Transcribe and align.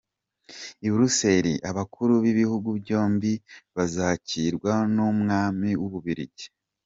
I 0.85 0.87
Buruseli 0.91 1.53
abakuru 1.69 2.13
b’ibihugu 2.23 2.69
byombi 2.79 3.31
bazakirwa 3.75 4.71
n’Umwami 4.95 5.69
w’u 5.81 5.91
Bubiligi. 5.95 6.45